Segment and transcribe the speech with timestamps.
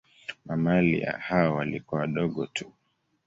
[0.45, 2.73] Mamalia hao walikuwa wadogo tu.